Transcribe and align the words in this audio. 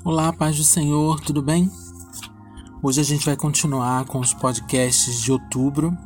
Olá, 0.00 0.32
paz 0.32 0.56
do 0.56 0.64
Senhor, 0.64 1.20
tudo 1.20 1.40
bem? 1.40 1.70
Hoje 2.82 3.00
a 3.00 3.04
gente 3.04 3.24
vai 3.24 3.36
continuar 3.36 4.04
com 4.06 4.18
os 4.18 4.34
podcasts 4.34 5.22
de 5.22 5.30
outubro. 5.30 5.96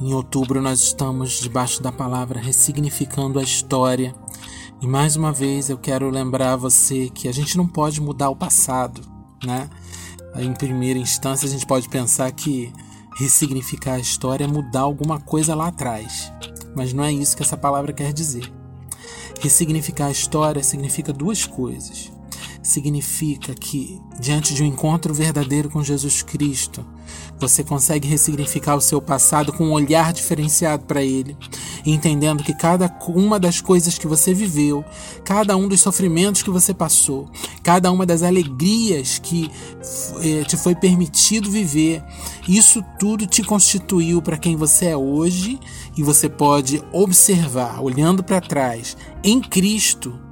Em 0.00 0.12
outubro 0.12 0.60
nós 0.60 0.80
estamos 0.80 1.38
debaixo 1.38 1.80
da 1.80 1.92
palavra 1.92 2.40
ressignificando 2.40 3.38
a 3.38 3.42
história. 3.44 4.12
E 4.80 4.88
mais 4.88 5.14
uma 5.14 5.30
vez 5.30 5.70
eu 5.70 5.78
quero 5.78 6.10
lembrar 6.10 6.56
você 6.56 7.10
que 7.10 7.28
a 7.28 7.32
gente 7.32 7.56
não 7.56 7.64
pode 7.64 8.00
mudar 8.00 8.28
o 8.28 8.34
passado, 8.34 9.00
né? 9.44 9.70
Em 10.34 10.52
primeira 10.52 10.98
instância 10.98 11.46
a 11.46 11.50
gente 11.50 11.64
pode 11.64 11.88
pensar 11.88 12.32
que 12.32 12.72
ressignificar 13.16 13.94
a 13.94 14.00
história 14.00 14.44
é 14.44 14.48
mudar 14.48 14.80
alguma 14.80 15.20
coisa 15.20 15.54
lá 15.54 15.68
atrás. 15.68 16.32
Mas 16.74 16.92
não 16.92 17.04
é 17.04 17.12
isso 17.12 17.36
que 17.36 17.44
essa 17.44 17.56
palavra 17.56 17.92
quer 17.92 18.12
dizer. 18.12 18.52
Ressignificar 19.40 20.06
a 20.06 20.10
história 20.10 20.64
significa 20.64 21.12
duas 21.12 21.46
coisas 21.46 22.10
significa 22.62 23.54
que, 23.54 24.00
diante 24.20 24.54
de 24.54 24.62
um 24.62 24.66
encontro 24.66 25.12
verdadeiro 25.12 25.68
com 25.68 25.82
Jesus 25.82 26.22
Cristo, 26.22 26.86
você 27.38 27.64
consegue 27.64 28.06
ressignificar 28.06 28.76
o 28.76 28.80
seu 28.80 29.02
passado 29.02 29.52
com 29.52 29.64
um 29.64 29.72
olhar 29.72 30.12
diferenciado 30.12 30.84
para 30.84 31.02
ele, 31.02 31.36
entendendo 31.84 32.44
que 32.44 32.54
cada 32.54 32.88
uma 33.08 33.38
das 33.40 33.60
coisas 33.60 33.98
que 33.98 34.06
você 34.06 34.32
viveu, 34.32 34.84
cada 35.24 35.56
um 35.56 35.66
dos 35.66 35.80
sofrimentos 35.80 36.42
que 36.42 36.50
você 36.50 36.72
passou, 36.72 37.28
cada 37.62 37.90
uma 37.90 38.06
das 38.06 38.22
alegrias 38.22 39.18
que 39.18 39.50
eh, 40.20 40.44
te 40.44 40.56
foi 40.56 40.76
permitido 40.76 41.50
viver, 41.50 42.02
isso 42.48 42.82
tudo 42.98 43.26
te 43.26 43.42
constituiu 43.42 44.22
para 44.22 44.38
quem 44.38 44.54
você 44.54 44.86
é 44.86 44.96
hoje 44.96 45.58
e 45.96 46.02
você 46.02 46.28
pode 46.28 46.80
observar, 46.92 47.82
olhando 47.82 48.22
para 48.22 48.40
trás, 48.40 48.96
em 49.24 49.40
Cristo 49.40 50.31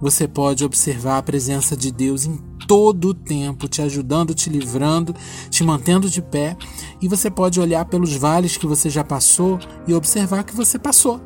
você 0.00 0.26
pode 0.26 0.64
observar 0.64 1.18
a 1.18 1.22
presença 1.22 1.76
de 1.76 1.92
Deus 1.92 2.24
em 2.24 2.36
todo 2.66 3.08
o 3.08 3.14
tempo, 3.14 3.68
te 3.68 3.82
ajudando, 3.82 4.32
te 4.32 4.48
livrando, 4.48 5.14
te 5.50 5.64
mantendo 5.64 6.08
de 6.08 6.22
pé, 6.22 6.56
e 7.00 7.08
você 7.08 7.28
pode 7.28 7.60
olhar 7.60 7.84
pelos 7.84 8.14
vales 8.14 8.56
que 8.56 8.66
você 8.66 8.88
já 8.88 9.02
passou 9.02 9.58
e 9.86 9.92
observar 9.92 10.44
que 10.44 10.54
você 10.54 10.78
passou, 10.78 11.20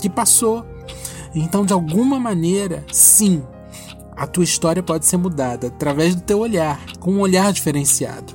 que 0.00 0.10
passou. 0.10 0.66
Então, 1.34 1.64
de 1.64 1.72
alguma 1.72 2.18
maneira, 2.18 2.84
sim, 2.92 3.42
a 4.16 4.26
tua 4.26 4.42
história 4.42 4.82
pode 4.82 5.06
ser 5.06 5.16
mudada 5.16 5.68
através 5.68 6.16
do 6.16 6.22
teu 6.22 6.40
olhar, 6.40 6.80
com 6.98 7.12
um 7.12 7.20
olhar 7.20 7.52
diferenciado. 7.52 8.32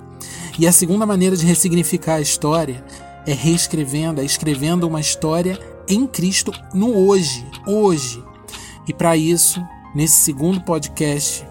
E 0.57 0.65
a 0.65 0.71
segunda 0.71 1.05
maneira 1.05 1.35
de 1.35 1.45
ressignificar 1.45 2.15
a 2.15 2.21
história 2.21 2.83
é 3.25 3.33
reescrevendo, 3.33 4.21
é 4.21 4.23
escrevendo 4.23 4.87
uma 4.87 5.01
história 5.01 5.59
em 5.87 6.07
Cristo 6.07 6.53
no 6.73 6.95
hoje, 6.95 7.45
hoje. 7.67 8.23
E 8.87 8.93
para 8.93 9.17
isso, 9.17 9.61
nesse 9.93 10.15
segundo 10.15 10.61
podcast 10.61 11.45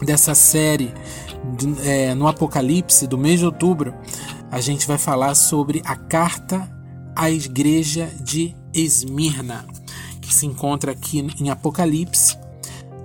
dessa 0.00 0.34
série 0.34 0.92
é, 1.84 2.14
no 2.14 2.26
Apocalipse 2.26 3.06
do 3.06 3.18
mês 3.18 3.40
de 3.40 3.46
outubro, 3.46 3.94
a 4.50 4.60
gente 4.60 4.86
vai 4.86 4.98
falar 4.98 5.34
sobre 5.34 5.82
a 5.84 5.94
carta 5.94 6.68
à 7.14 7.30
igreja 7.30 8.10
de 8.20 8.56
Esmirna, 8.72 9.66
que 10.20 10.32
se 10.32 10.46
encontra 10.46 10.92
aqui 10.92 11.26
em 11.40 11.50
Apocalipse, 11.50 12.36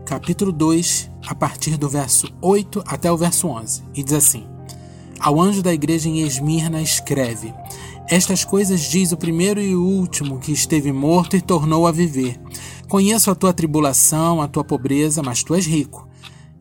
capítulo 0.06 0.52
2, 0.52 1.12
a 1.28 1.36
partir 1.36 1.78
do 1.78 1.90
verso 1.90 2.28
8 2.42 2.84
até 2.88 3.12
o 3.12 3.18
verso 3.18 3.48
11. 3.48 3.84
E 3.94 4.04
diz 4.04 4.14
assim: 4.14 4.46
Ao 5.20 5.42
anjo 5.42 5.62
da 5.62 5.74
igreja 5.74 6.08
em 6.08 6.22
Esmirna 6.22 6.82
escreve: 6.82 7.54
Estas 8.08 8.46
coisas 8.46 8.82
diz 8.82 9.12
o 9.12 9.18
primeiro 9.18 9.62
e 9.62 9.76
o 9.76 9.84
último 9.84 10.40
que 10.40 10.52
esteve 10.52 10.92
morto 10.92 11.36
e 11.36 11.42
tornou 11.42 11.88
a 11.88 11.92
viver. 11.92 12.40
Conheço 12.94 13.32
a 13.32 13.34
tua 13.34 13.52
tribulação, 13.52 14.40
a 14.40 14.48
tua 14.48 14.64
pobreza, 14.64 15.24
mas 15.24 15.42
tu 15.42 15.56
és 15.56 15.66
rico. 15.66 16.08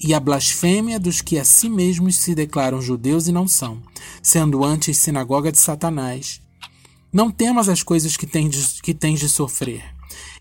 E 0.03 0.15
a 0.15 0.19
blasfêmia 0.19 0.99
dos 0.99 1.21
que 1.21 1.39
a 1.39 1.45
si 1.45 1.69
mesmos 1.69 2.17
se 2.17 2.35
declaram 2.35 2.81
judeus 2.81 3.29
e 3.29 3.33
não 3.33 3.47
são, 3.47 3.83
sendo 4.23 4.65
antes 4.65 4.97
sinagoga 4.97 5.53
de 5.53 5.59
Satanás. 5.59 6.41
Não 7.13 7.31
temas 7.31 7.69
as 7.69 7.83
coisas 7.83 8.17
que 8.17 8.27
tens 8.27 8.49
de, 8.49 8.81
que 8.81 8.95
tens 8.95 9.21
de 9.21 9.29
sofrer. 9.29 9.85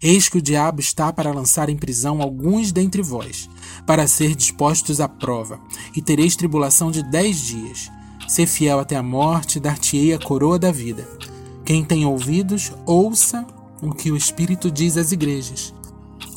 Eis 0.02 0.30
que 0.30 0.38
o 0.38 0.42
diabo 0.42 0.80
está 0.80 1.12
para 1.12 1.34
lançar 1.34 1.68
em 1.68 1.76
prisão 1.76 2.22
alguns 2.22 2.72
dentre 2.72 3.02
vós, 3.02 3.50
para 3.86 4.08
ser 4.08 4.34
dispostos 4.34 5.02
à 5.02 5.10
prova, 5.10 5.60
e 5.94 6.02
tereis 6.02 6.38
tribulação 6.38 6.90
de 6.90 7.04
dez 7.04 7.38
dias. 7.38 7.92
Ser 8.30 8.48
fiel 8.48 8.80
até 8.80 8.96
a 8.96 9.04
morte, 9.04 9.60
dar-te-ei 9.60 10.14
a 10.14 10.20
coroa 10.20 10.58
da 10.58 10.72
vida. 10.72 11.06
Quem 11.66 11.84
tem 11.84 12.06
ouvidos, 12.06 12.72
ouça 12.86 13.46
o 13.82 13.94
que 13.94 14.10
o 14.10 14.16
Espírito 14.16 14.72
diz 14.72 14.96
às 14.96 15.12
igrejas. 15.12 15.74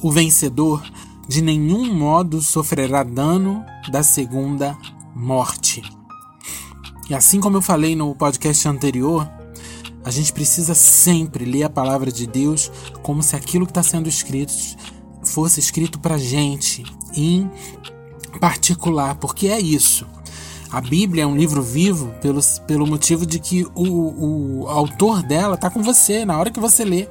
O 0.05 0.13
vencedor 0.13 0.85
de 1.27 1.41
nenhum 1.41 1.95
modo 1.95 2.43
sofrerá 2.43 3.03
dano 3.03 3.65
da 3.91 4.03
segunda 4.03 4.77
morte. 5.17 5.83
E 7.09 7.15
assim 7.15 7.41
como 7.41 7.57
eu 7.57 7.63
falei 7.63 7.97
no 7.97 8.15
podcast 8.15 8.69
anterior, 8.69 9.27
a 10.05 10.11
gente 10.11 10.31
precisa 10.31 10.75
sempre 10.75 11.47
ler 11.47 11.63
a 11.63 11.71
palavra 11.71 12.13
de 12.13 12.27
Deus 12.27 12.71
como 13.03 13.23
se 13.23 13.35
aquilo 13.35 13.65
que 13.65 13.71
está 13.71 13.83
sendo 13.83 14.07
escrito 14.07 14.53
fosse 15.23 15.59
escrito 15.59 15.99
para 15.99 16.19
gente, 16.19 16.85
em 17.17 17.51
particular, 18.39 19.15
porque 19.15 19.49
é 19.49 19.59
isso. 19.59 20.07
A 20.71 20.83
Bíblia 20.83 21.23
é 21.23 21.27
um 21.27 21.35
livro 21.35 21.63
vivo 21.63 22.13
pelo, 22.21 22.43
pelo 22.67 22.87
motivo 22.87 23.25
de 23.25 23.39
que 23.39 23.67
o, 23.75 24.65
o 24.65 24.69
autor 24.69 25.23
dela 25.23 25.55
está 25.55 25.71
com 25.71 25.83
você 25.83 26.27
na 26.27 26.39
hora 26.39 26.51
que 26.51 26.61
você 26.61 26.85
lê. 26.85 27.09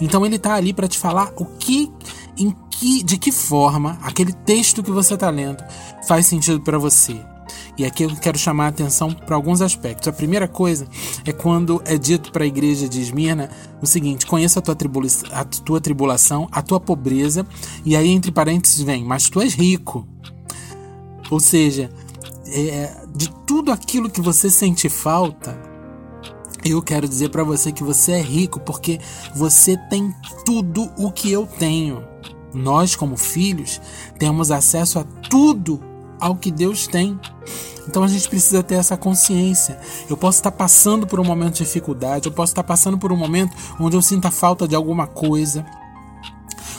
Então 0.00 0.24
ele 0.24 0.36
está 0.36 0.54
ali 0.54 0.72
para 0.72 0.86
te 0.86 0.98
falar 0.98 1.32
o 1.36 1.44
que 1.44 1.90
em 2.38 2.54
que, 2.70 3.02
de 3.02 3.18
que 3.18 3.32
forma 3.32 3.98
aquele 4.02 4.32
texto 4.32 4.82
que 4.82 4.90
você 4.90 5.14
está 5.14 5.30
lendo 5.30 5.62
faz 6.06 6.26
sentido 6.26 6.60
para 6.60 6.78
você. 6.78 7.20
E 7.76 7.84
aqui 7.84 8.02
eu 8.02 8.14
quero 8.16 8.36
chamar 8.36 8.66
a 8.66 8.68
atenção 8.68 9.12
para 9.12 9.36
alguns 9.36 9.62
aspectos. 9.62 10.08
A 10.08 10.12
primeira 10.12 10.48
coisa 10.48 10.88
é 11.24 11.32
quando 11.32 11.80
é 11.84 11.96
dito 11.96 12.32
para 12.32 12.44
a 12.44 12.46
igreja 12.46 12.88
de 12.88 13.00
Esmirna 13.00 13.50
o 13.80 13.86
seguinte: 13.86 14.26
conheça 14.26 14.58
a 14.58 14.62
tua, 14.62 14.74
tribula 14.74 15.06
a 15.32 15.44
tua 15.44 15.80
tribulação, 15.80 16.48
a 16.50 16.60
tua 16.60 16.80
pobreza, 16.80 17.46
e 17.84 17.96
aí 17.96 18.08
entre 18.08 18.32
parênteses 18.32 18.80
vem, 18.80 19.04
mas 19.04 19.28
tu 19.28 19.40
és 19.40 19.54
rico. 19.54 20.06
Ou 21.30 21.38
seja, 21.38 21.90
é, 22.46 22.96
de 23.14 23.30
tudo 23.46 23.70
aquilo 23.70 24.10
que 24.10 24.20
você 24.20 24.50
sente 24.50 24.88
falta, 24.88 25.56
eu 26.64 26.82
quero 26.82 27.08
dizer 27.08 27.28
para 27.28 27.44
você 27.44 27.70
que 27.70 27.84
você 27.84 28.12
é 28.12 28.20
rico 28.20 28.58
porque 28.60 28.98
você 29.34 29.76
tem 29.88 30.14
tudo 30.44 30.90
o 30.98 31.12
que 31.12 31.30
eu 31.30 31.46
tenho. 31.46 32.02
Nós, 32.52 32.96
como 32.96 33.16
filhos, 33.16 33.80
temos 34.18 34.50
acesso 34.50 34.98
a 34.98 35.04
tudo 35.04 35.80
ao 36.20 36.36
que 36.36 36.50
Deus 36.50 36.86
tem. 36.86 37.18
Então 37.86 38.02
a 38.02 38.08
gente 38.08 38.28
precisa 38.28 38.62
ter 38.62 38.74
essa 38.74 38.96
consciência. 38.96 39.78
Eu 40.08 40.16
posso 40.16 40.38
estar 40.38 40.52
passando 40.52 41.06
por 41.06 41.18
um 41.18 41.24
momento 41.24 41.54
de 41.54 41.64
dificuldade, 41.64 42.26
eu 42.26 42.32
posso 42.32 42.52
estar 42.52 42.62
passando 42.62 42.98
por 42.98 43.10
um 43.12 43.16
momento 43.16 43.56
onde 43.80 43.96
eu 43.96 44.02
sinta 44.02 44.30
falta 44.30 44.68
de 44.68 44.74
alguma 44.74 45.06
coisa, 45.06 45.64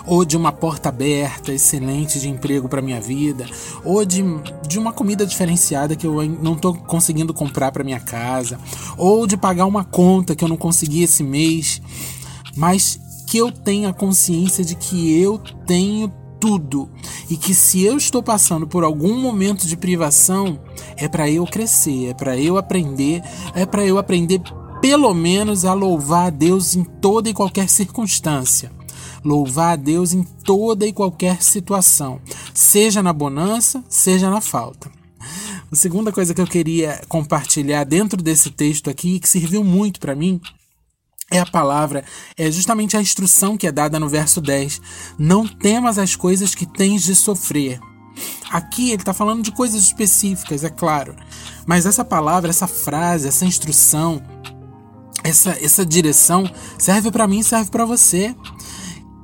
ou 0.05 0.23
de 0.23 0.37
uma 0.37 0.51
porta 0.51 0.89
aberta 0.89 1.51
excelente 1.51 2.19
de 2.19 2.29
emprego 2.29 2.69
para 2.69 2.81
minha 2.81 3.01
vida, 3.01 3.45
ou 3.83 4.05
de, 4.05 4.23
de 4.67 4.77
uma 4.77 4.93
comida 4.93 5.25
diferenciada 5.25 5.95
que 5.95 6.05
eu 6.05 6.23
não 6.41 6.53
estou 6.53 6.75
conseguindo 6.75 7.33
comprar 7.33 7.71
para 7.71 7.83
minha 7.83 7.99
casa, 7.99 8.59
ou 8.97 9.25
de 9.25 9.35
pagar 9.35 9.65
uma 9.65 9.83
conta 9.83 10.35
que 10.35 10.43
eu 10.43 10.47
não 10.47 10.57
consegui 10.57 11.03
esse 11.03 11.23
mês. 11.23 11.81
Mas 12.55 12.99
que 13.29 13.37
eu 13.37 13.51
tenha 13.51 13.93
consciência 13.93 14.65
de 14.65 14.73
que 14.73 15.21
eu 15.21 15.37
tenho 15.67 16.11
tudo 16.39 16.89
e 17.29 17.37
que 17.37 17.53
se 17.53 17.83
eu 17.83 17.95
estou 17.95 18.23
passando 18.23 18.65
por 18.65 18.83
algum 18.83 19.19
momento 19.19 19.67
de 19.67 19.77
privação 19.77 20.59
é 20.97 21.07
para 21.07 21.29
eu 21.29 21.45
crescer, 21.45 22.07
é 22.07 22.13
para 22.15 22.35
eu 22.35 22.57
aprender, 22.57 23.21
é 23.53 23.67
para 23.67 23.85
eu 23.85 23.99
aprender 23.99 24.41
pelo 24.81 25.13
menos 25.13 25.63
a 25.63 25.73
louvar 25.73 26.27
a 26.27 26.29
Deus 26.31 26.75
em 26.75 26.83
toda 26.83 27.29
e 27.29 27.33
qualquer 27.33 27.69
circunstância. 27.69 28.71
Louvar 29.23 29.73
a 29.73 29.75
Deus 29.75 30.11
em 30.11 30.23
toda 30.23 30.87
e 30.87 30.93
qualquer 30.93 31.43
situação, 31.43 32.19
seja 32.51 33.03
na 33.03 33.13
bonança, 33.13 33.83
seja 33.87 34.27
na 34.27 34.41
falta. 34.41 34.89
A 35.71 35.75
segunda 35.75 36.11
coisa 36.11 36.33
que 36.33 36.41
eu 36.41 36.47
queria 36.47 36.99
compartilhar 37.07 37.83
dentro 37.83 38.23
desse 38.23 38.49
texto 38.49 38.89
aqui, 38.89 39.19
que 39.19 39.29
serviu 39.29 39.63
muito 39.63 39.99
para 39.99 40.15
mim, 40.15 40.41
é 41.31 41.39
a 41.39 41.45
palavra, 41.45 42.03
é 42.37 42.49
justamente 42.49 42.97
a 42.97 43.01
instrução 43.01 43.57
que 43.57 43.67
é 43.67 43.71
dada 43.71 43.99
no 43.99 44.09
verso 44.09 44.41
10. 44.41 44.81
Não 45.17 45.47
temas 45.47 45.97
as 45.97 46.15
coisas 46.15 46.55
que 46.55 46.65
tens 46.65 47.03
de 47.03 47.15
sofrer. 47.15 47.79
Aqui 48.51 48.91
ele 48.91 49.01
está 49.01 49.13
falando 49.13 49.43
de 49.43 49.51
coisas 49.51 49.81
específicas, 49.83 50.63
é 50.63 50.69
claro. 50.69 51.15
Mas 51.65 51.85
essa 51.85 52.03
palavra, 52.03 52.49
essa 52.49 52.67
frase, 52.67 53.27
essa 53.27 53.45
instrução, 53.45 54.21
essa, 55.23 55.51
essa 55.63 55.85
direção 55.85 56.49
serve 56.77 57.11
para 57.11 57.27
mim, 57.27 57.43
serve 57.43 57.69
para 57.69 57.85
você. 57.85 58.35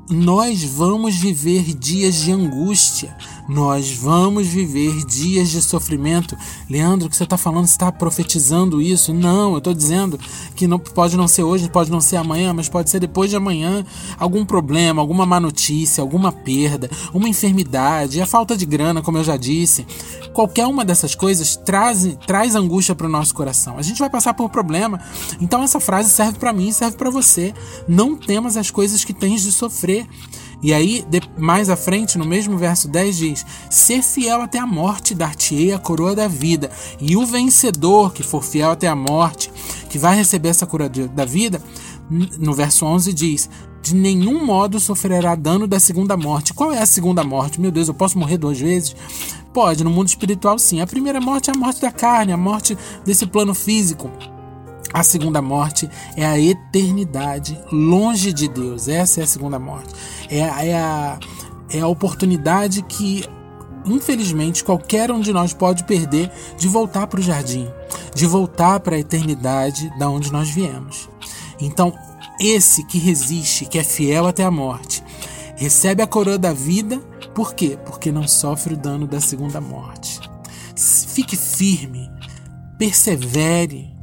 Nós 0.10 0.63
vamos 0.63 1.16
viver 1.16 1.74
dias 1.74 2.16
de 2.18 2.31
angústia, 2.31 3.16
Nós 3.48 3.92
vamos 3.92 4.48
viver 4.48 5.06
dias 5.06 5.52
de 5.52 5.62
sofrimento. 5.62 6.36
Leandro, 6.68 7.06
o 7.06 7.10
que 7.10 7.16
você 7.16 7.25
está 7.25 7.38
falando? 7.38 7.68
Você 7.68 7.74
está 7.74 7.92
profetizando 7.92 8.81
isso? 8.81 9.13
Não, 9.13 9.52
eu 9.52 9.60
estou 9.60 9.74
dizendo 9.74 10.19
que 10.56 10.66
não, 10.66 10.80
pode 10.80 11.16
não 11.16 11.28
ser 11.28 11.44
hoje, 11.44 11.69
pode 11.69 11.92
não 11.92 12.02
ser 12.02 12.18
amanhã, 12.18 12.54
mas 12.54 12.68
pode 12.68 12.90
ser 12.90 13.00
depois 13.00 13.30
de 13.30 13.36
amanhã. 13.36 13.86
Algum 14.18 14.44
problema, 14.44 15.00
alguma 15.00 15.28
má 15.28 15.40
notícia, 15.40 16.02
alguma 16.02 16.31
perda, 16.31 16.90
uma 17.13 17.30
enfermidade, 17.30 18.19
a 18.19 18.25
falta 18.25 18.58
de 18.58 18.66
grana, 18.66 19.04
como 19.04 19.19
eu 19.19 19.24
já 19.24 19.38
disse. 19.38 19.86
Qualquer 20.34 20.66
uma 20.66 20.84
dessas 20.84 21.13
coisas 21.13 21.56
traz, 21.56 22.18
traz 22.25 22.56
angústia 22.56 22.96
para 22.96 23.06
o 23.06 23.10
nosso 23.10 23.34
coração. 23.36 23.78
A 23.78 23.84
gente 23.84 24.00
vai 24.00 24.10
passar 24.10 24.34
por 24.34 24.50
problema. 24.50 25.00
Então 25.40 25.62
essa 25.62 25.80
frase 25.80 26.10
serve 26.10 26.40
para 26.40 26.51
mim, 26.51 26.72
serve 26.72 26.98
para 26.98 27.12
você. 27.12 27.54
Não 27.88 28.16
temas 28.16 28.58
as 28.58 28.72
coisas 28.72 29.04
que 29.04 29.13
tens 29.13 29.44
de 29.44 29.51
sofrer. 29.51 29.94
E 30.62 30.74
aí, 30.74 31.06
mais 31.38 31.69
à 31.69 31.75
frente, 31.75 32.18
no 32.18 32.25
mesmo 32.25 32.57
verso 32.57 32.88
10, 32.88 33.18
diz: 33.18 33.45
Ser 33.69 34.01
fiel 34.01 34.42
até 34.42 34.57
a 34.57 34.65
morte, 34.65 35.13
dar-te-ei 35.13 35.71
a 35.71 35.80
coroa 35.80 36.15
da 36.15 36.27
vida. 36.27 36.71
E 37.00 37.15
o 37.15 37.25
vencedor, 37.25 38.12
que 38.12 38.24
for 38.24 38.44
fiel 38.44 38.71
até 38.71 38.88
a 38.88 38.95
morte, 38.95 39.51
que 39.89 40.00
vai 40.00 40.15
receber 40.15 40.50
essa 40.50 40.65
coroa 40.65 40.89
da 40.89 41.25
vida, 41.25 41.62
no 42.09 42.53
verso 42.53 42.86
11 42.86 43.13
diz: 43.13 43.50
De 43.81 43.94
nenhum 43.94 44.44
modo 44.44 44.80
sofrerá 44.80 45.36
dano 45.36 45.68
da 45.68 45.80
segunda 45.80 46.18
morte. 46.18 46.53
Qual 46.53 46.71
é 46.71 46.81
a 46.81 46.86
segunda 46.86 47.24
morte? 47.24 47.62
Meu 47.62 47.71
Deus, 47.71 47.88
eu 47.88 47.94
posso 47.94 48.18
morrer 48.18 48.38
duas 48.38 48.59
vezes? 48.59 48.95
Pode, 49.53 49.83
no 49.83 49.89
mundo 49.89 50.07
espiritual 50.07 50.57
sim. 50.57 50.81
A 50.81 50.88
primeira 50.88 51.21
morte 51.21 51.50
é 51.50 51.53
a 51.56 51.57
morte 51.57 51.81
da 51.81 51.91
carne, 51.91 52.33
a 52.33 52.38
morte 52.38 52.77
desse 53.06 53.25
plano 53.25 53.53
físico. 53.53 54.09
A 54.95 55.03
segunda 55.03 55.42
morte 55.42 55.89
é 56.15 56.25
a 56.25 56.39
eternidade 56.39 57.62
longe 57.69 58.31
de 58.31 58.47
Deus. 58.47 58.88
Essa 58.88 59.19
é 59.19 59.24
a 59.25 59.27
segunda 59.27 59.59
morte. 59.59 59.94
É, 60.30 60.38
é, 60.69 60.74
a, 60.74 61.19
é 61.69 61.81
a 61.81 61.88
oportunidade 61.88 62.81
que, 62.83 63.25
infelizmente, 63.86 64.63
qualquer 64.63 65.12
um 65.12 65.19
de 65.19 65.33
nós 65.33 65.51
pode 65.51 65.83
perder 65.83 66.31
de 66.57 66.69
voltar 66.69 67.07
para 67.07 67.19
o 67.19 67.21
jardim, 67.21 67.68
de 68.13 68.25
voltar 68.25 68.80
para 68.80 68.95
a 68.95 69.00
eternidade 69.00 69.92
da 70.00 70.09
onde 70.09 70.31
nós 70.31 70.50
viemos. 70.50 71.09
Então, 71.59 71.94
esse 72.39 72.81
que 72.86 72.98
resiste, 72.98 73.65
que 73.65 73.77
é 73.77 73.83
fiel 73.83 74.25
até 74.25 74.45
a 74.45 74.51
morte, 74.51 75.03
recebe 75.57 76.01
a 76.03 76.07
coroa 76.07 76.38
da 76.38 76.53
vida. 76.53 77.00
Por 77.33 77.53
quê? 77.53 77.77
Porque 77.86 78.13
não 78.13 78.30
sofre 78.30 78.75
o 78.75 78.77
dano 78.77 79.06
da 79.06 79.19
segunda 79.19 79.59
morte. 79.59 80.21
Fique 80.74 81.36
firme, 81.36 82.09
persevere 82.77 83.94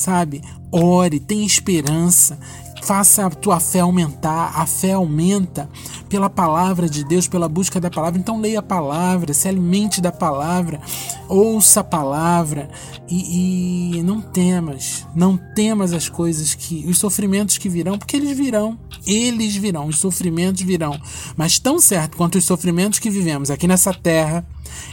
sabe? 0.00 0.42
Ore, 0.72 1.20
tenha 1.20 1.44
esperança, 1.44 2.38
faça 2.82 3.26
a 3.26 3.30
tua 3.30 3.60
fé 3.60 3.80
aumentar. 3.80 4.52
A 4.54 4.66
fé 4.66 4.92
aumenta 4.92 5.68
pela 6.08 6.30
palavra 6.30 6.88
de 6.88 7.04
Deus, 7.04 7.28
pela 7.28 7.48
busca 7.48 7.80
da 7.80 7.90
palavra. 7.90 8.18
Então 8.18 8.40
leia 8.40 8.60
a 8.60 8.62
palavra, 8.62 9.34
se 9.34 9.46
alimente 9.48 10.00
da 10.00 10.10
palavra, 10.10 10.80
ouça 11.28 11.80
a 11.80 11.84
palavra 11.84 12.70
e, 13.08 13.96
e 13.96 14.02
não 14.02 14.20
temas, 14.20 15.06
não 15.14 15.36
temas 15.36 15.92
as 15.92 16.08
coisas 16.08 16.54
que, 16.54 16.84
os 16.88 16.98
sofrimentos 16.98 17.58
que 17.58 17.68
virão, 17.68 17.98
porque 17.98 18.16
eles 18.16 18.36
virão, 18.36 18.78
eles 19.06 19.54
virão, 19.56 19.86
os 19.86 19.98
sofrimentos 19.98 20.62
virão. 20.62 20.98
Mas 21.36 21.58
tão 21.58 21.78
certo 21.78 22.16
quanto 22.16 22.38
os 22.38 22.44
sofrimentos 22.44 22.98
que 22.98 23.10
vivemos 23.10 23.50
aqui 23.50 23.68
nessa 23.68 23.92
terra 23.92 24.44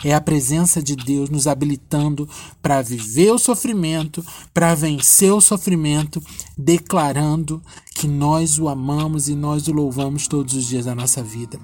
é 0.03 0.13
a 0.13 0.21
presença 0.21 0.81
de 0.81 0.95
Deus 0.95 1.29
nos 1.29 1.47
habilitando 1.47 2.27
para 2.61 2.81
viver 2.81 3.31
o 3.31 3.39
sofrimento, 3.39 4.25
para 4.53 4.75
vencer 4.75 5.31
o 5.31 5.41
sofrimento, 5.41 6.21
declarando 6.57 7.61
que 7.93 8.07
nós 8.07 8.59
o 8.59 8.67
amamos 8.67 9.29
e 9.29 9.35
nós 9.35 9.67
o 9.67 9.73
louvamos 9.73 10.27
todos 10.27 10.53
os 10.53 10.65
dias 10.65 10.85
da 10.85 10.95
nossa 10.95 11.23
vida. 11.23 11.59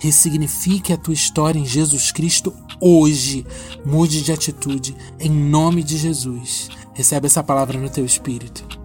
Ressignifique 0.00 0.92
a 0.92 0.96
tua 0.96 1.14
história 1.14 1.58
em 1.58 1.66
Jesus 1.66 2.12
Cristo 2.12 2.54
hoje. 2.80 3.44
Mude 3.84 4.22
de 4.22 4.32
atitude 4.32 4.96
em 5.18 5.30
nome 5.30 5.82
de 5.82 5.96
Jesus. 5.96 6.68
Recebe 6.94 7.26
essa 7.26 7.42
palavra 7.42 7.78
no 7.78 7.90
teu 7.90 8.04
espírito. 8.04 8.77